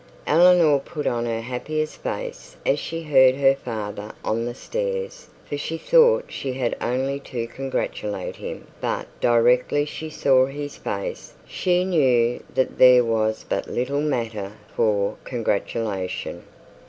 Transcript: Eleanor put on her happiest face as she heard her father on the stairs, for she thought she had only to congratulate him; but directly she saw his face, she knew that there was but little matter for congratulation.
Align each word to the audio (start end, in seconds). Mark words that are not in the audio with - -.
Eleanor 0.25 0.79
put 0.79 1.05
on 1.05 1.27
her 1.27 1.41
happiest 1.41 2.01
face 2.01 2.55
as 2.65 2.79
she 2.79 3.03
heard 3.03 3.35
her 3.35 3.53
father 3.53 4.11
on 4.25 4.45
the 4.45 4.55
stairs, 4.55 5.29
for 5.45 5.57
she 5.59 5.77
thought 5.77 6.25
she 6.29 6.53
had 6.53 6.75
only 6.81 7.19
to 7.19 7.45
congratulate 7.45 8.37
him; 8.37 8.65
but 8.81 9.05
directly 9.21 9.85
she 9.85 10.09
saw 10.09 10.47
his 10.47 10.75
face, 10.75 11.33
she 11.45 11.85
knew 11.85 12.41
that 12.55 12.79
there 12.79 13.03
was 13.05 13.45
but 13.47 13.67
little 13.67 14.01
matter 14.01 14.53
for 14.75 15.17
congratulation. 15.23 16.41